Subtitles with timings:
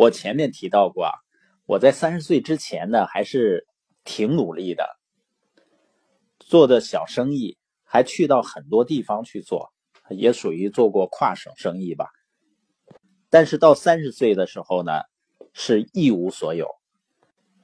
[0.00, 1.12] 我前面提到过，
[1.66, 3.66] 我在三十岁之前呢，还是
[4.02, 4.96] 挺努力的，
[6.38, 9.74] 做的小生意，还去到很多地方去做，
[10.08, 12.08] 也属于做过跨省生意吧。
[13.28, 15.02] 但是到三十岁的时候呢，
[15.52, 16.66] 是一无所有。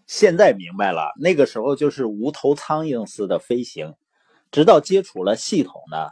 [0.06, 3.94] 现在明白了，那个时候就是无头苍蝇似的飞行，
[4.50, 6.10] 直到接触了系统呢，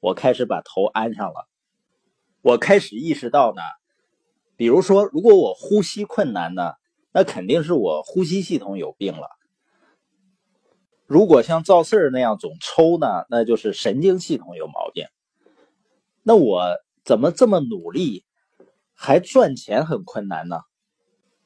[0.00, 1.46] 我开始把头安上了，
[2.40, 3.60] 我开始意识到呢。
[4.58, 6.72] 比如说，如果我呼吸困难呢，
[7.12, 9.28] 那肯定是我呼吸系统有病了。
[11.06, 15.06] 如果像赵四儿那样总抽呢，那就是神经系统有毛病。
[16.24, 18.24] 那我怎么这么努力，
[18.94, 20.58] 还赚钱很困难呢？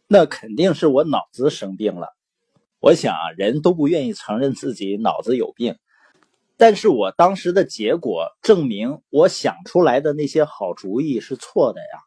[0.06, 2.08] 那肯定是我脑子生病了。
[2.80, 5.76] 我想啊，人都不愿意承认自己脑子有病，
[6.56, 11.98] 但是我当时的结果证明，我想出来的那些好主意是错的呀。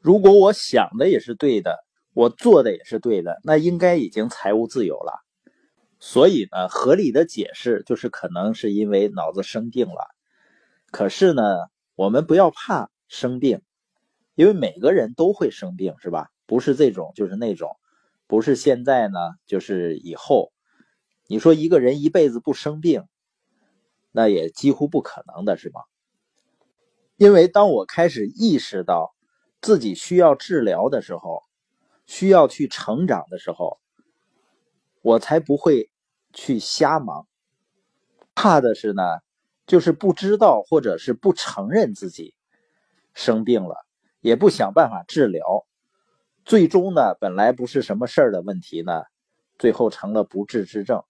[0.00, 1.84] 如果我想的也是对的，
[2.14, 5.12] 我做的也是对的，那应该已经财务自由了。
[5.98, 10.06] 所以呢，合理的解释就是可能是因为脑子生病了。
[10.92, 11.42] 可是呢，
[11.96, 13.60] 我们不要怕生病，
[14.36, 16.28] 因为每个人都会生病，是吧？
[16.46, 17.76] 不是这种就是那种，
[18.28, 20.52] 不是现在呢就是以后。
[21.26, 23.02] 你说一个人一辈子不生病，
[24.12, 25.80] 那也几乎不可能的，是吗？
[27.16, 29.12] 因为当我开始意识到。
[29.60, 31.42] 自己需要治疗的时候，
[32.06, 33.78] 需要去成长的时候，
[35.02, 35.90] 我才不会
[36.32, 37.26] 去瞎忙。
[38.34, 39.02] 怕的是呢，
[39.66, 42.34] 就是不知道或者是不承认自己
[43.14, 43.74] 生病了，
[44.20, 45.66] 也不想办法治疗，
[46.44, 49.02] 最终呢，本来不是什么事儿的问题呢，
[49.58, 51.02] 最后成了不治之症。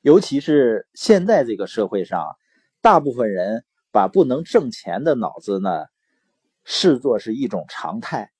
[0.00, 2.36] 尤其是现在这个社会上，
[2.80, 5.84] 大部分人把不能挣钱的脑子呢。
[6.70, 8.30] 视作是一种常态。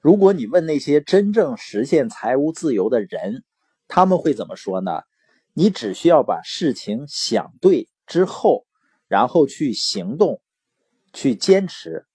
[0.00, 3.42] 如果你问那些真正实现财务自由的人，
[3.88, 5.02] 他们会怎么说呢？
[5.52, 8.66] 你只需要把事情想对之后，
[9.08, 10.40] 然后去行动，
[11.12, 12.06] 去坚持，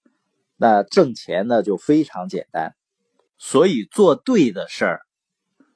[0.56, 2.73] 那挣钱呢就非常简单。
[3.38, 5.01] 所以做对的事儿，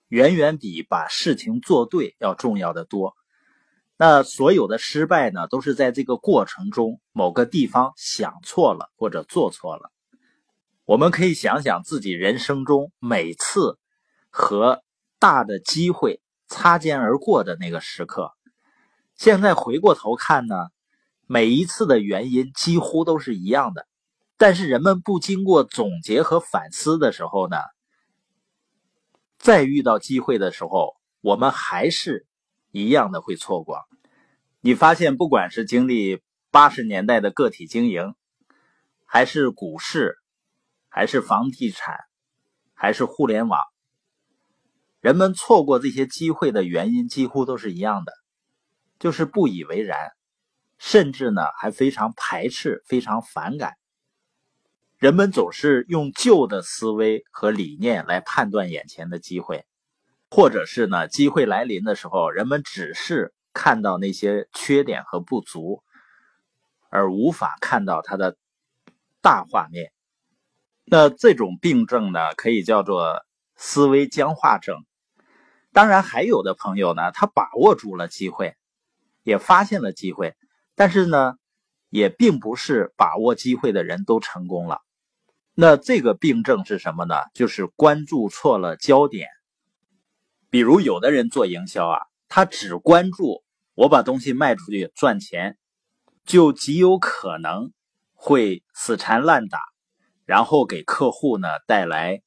[0.07, 3.13] 远远比把事情做对要重要的多。
[3.97, 9.89] 那所有的失败呢，都是在这个过程中某个地方想错了或者做错了。
[10.83, 13.79] 我们可以想想自己人生中每次
[14.29, 14.83] 和
[15.17, 18.33] 大的机会擦肩而过的那个时刻，
[19.15, 20.55] 现在回过头看呢，
[21.25, 23.87] 每一次的原因几乎都是一样的。
[24.35, 27.55] 但是人们不经过总结和反思的时候呢，
[29.39, 32.27] 再遇到机会的时候，我们还是。
[32.83, 33.85] 一样的会错过。
[34.59, 36.21] 你发现，不管是经历
[36.51, 38.15] 八十年代的个体经营，
[39.05, 40.17] 还是股市，
[40.89, 41.99] 还是房地产，
[42.73, 43.59] 还是互联网，
[44.99, 48.11] 人们错过这些机会的原因几乎都是一样的，
[48.99, 50.11] 就是不以为然，
[50.77, 53.73] 甚至呢还非常排斥、非常反感。
[54.97, 59.65] 人们总是用旧的思维和理念来判断眼前的机会。
[60.35, 65.81] 或者是呢，机会来临的时候，人们只是看到那些缺点和不足，
[66.89, 68.35] 而无法看到它的
[69.21, 69.93] 大画面。
[70.83, 73.23] 那这种病症呢，可以叫做
[73.55, 74.83] 思维僵化症。
[75.71, 78.57] 当然，还有的朋友呢，他把握住了机会，
[79.23, 80.35] 也发现了机会，
[80.75, 81.35] 但是呢，
[81.89, 84.81] 也并不是把握机会的人都成功了。
[85.53, 87.15] 那这个病症是什么呢？
[87.33, 89.29] 就是关注错了焦点。
[90.55, 91.99] 比如有的人做营销啊，
[92.29, 93.43] 他只关注
[93.73, 95.57] 我把东西卖出去赚钱，
[96.23, 97.73] 就极有可能
[98.13, 99.59] 会死缠烂打，
[100.23, 102.21] 然后给客户呢带来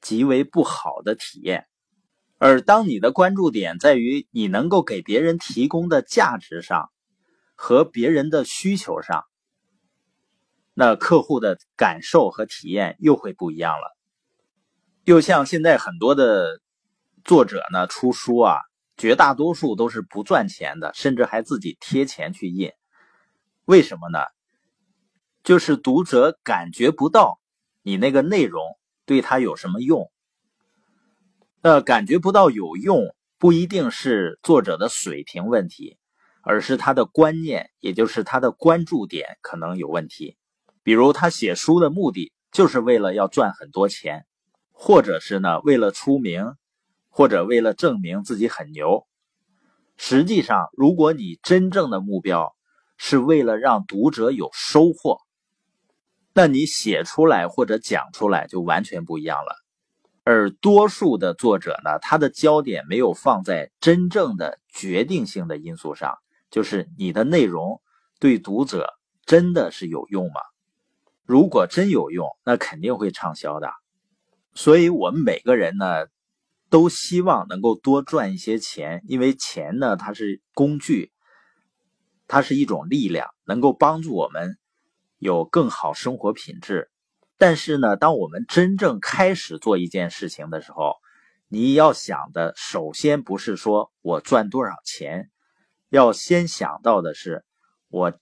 [0.00, 1.68] 极为不好的体验。
[2.38, 6.90] 而当你的关注点在于你能够给别人提供的价值上
[7.54, 9.22] 和别人的需求上，
[10.74, 13.96] 那客户的感受和体验又会不一样了。
[15.04, 16.60] 又像现在很多的。
[17.24, 18.58] 作者呢出书啊，
[18.96, 22.72] 绝大多数都是不赚钱的，甚至还自己贴钱去印。
[23.64, 24.18] 为什么呢？
[25.44, 27.40] 就是读者感觉不到
[27.82, 28.62] 你那个内容
[29.06, 30.10] 对他有什么用。
[31.60, 35.96] 那感觉不到有用，不一定是作者的水平问题，
[36.42, 40.36] 而是他的观念，也就是他的关注点可能有问题。
[40.82, 44.26] 比如他写书的目的就是为了要赚很多钱，
[44.72, 46.54] 或者是呢为了出名。
[47.14, 49.06] 或者为了证明自己很牛，
[49.98, 52.56] 实际上，如果你真正的目标
[52.96, 55.18] 是为了让读者有收获，
[56.32, 59.54] 那你写出来或者讲出来就完全不一样了。
[60.24, 66.16] 而多数的作者呢，他的焦点没有放在真正的决定性的因素上，
[66.50, 67.82] 就是你的内容
[68.18, 68.88] 对读者
[69.26, 70.40] 真的是有用吗？
[71.26, 73.70] 如果真有用，那肯定会畅销的。
[74.54, 76.06] 所以，我们每个人呢，
[76.72, 81.12] 都希望能够多赚一些钱，因为钱呢，它是工具，
[82.26, 84.56] 它是一种力量，能够帮助我们
[85.18, 86.90] 有更好生活品质。
[87.36, 90.94] 但是呢，当我们真正开始做一件事情的时候，
[91.46, 95.30] 你要想的首先不是说我赚多少钱，
[95.90, 97.44] 要先想到的是
[97.90, 98.14] 我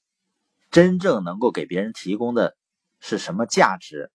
[0.73, 2.57] 真正能够给别人提供的
[2.99, 4.11] 是什么价值。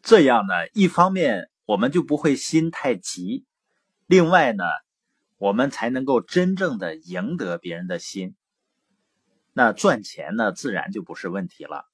[0.00, 3.46] 这样呢，一方面我们就不会心太急，
[4.06, 4.64] 另外呢，
[5.38, 8.34] 我们才能够真正的赢得别人的心。
[9.52, 11.89] 那赚钱呢，自然就不是问题了。